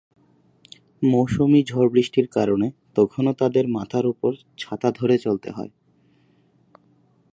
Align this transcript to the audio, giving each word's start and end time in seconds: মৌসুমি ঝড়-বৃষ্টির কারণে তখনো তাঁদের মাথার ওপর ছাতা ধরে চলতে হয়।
মৌসুমি 1.03 1.63
ঝড়-বৃষ্টির 1.63 2.27
কারণে 2.27 2.67
তখনো 2.95 3.33
তাঁদের 3.33 3.67
মাথার 3.67 4.05
ওপর 4.05 4.31
ছাতা 4.57 4.91
ধরে 4.91 5.17
চলতে 5.17 5.49
হয়। 5.51 5.71